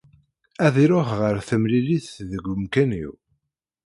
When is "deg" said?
2.31-2.43